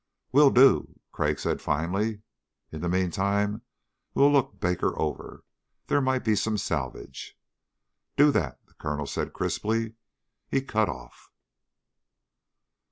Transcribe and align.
"Will 0.31 0.49
do," 0.49 0.99
Crag 1.11 1.37
said 1.37 1.61
finally. 1.61 2.23
"In 2.71 2.81
the 2.81 2.89
meantime 2.89 3.61
we'll 4.15 4.31
look 4.31 4.59
Baker 4.59 4.99
over. 4.99 5.43
There 5.85 6.01
might 6.01 6.23
be 6.23 6.33
some 6.35 6.57
salvage." 6.57 7.37
"Do 8.17 8.31
that," 8.31 8.65
the 8.65 8.73
Colonel 8.73 9.05
said 9.05 9.31
crisply. 9.31 9.93
He 10.49 10.61
cut 10.63 10.89
off. 10.89 11.29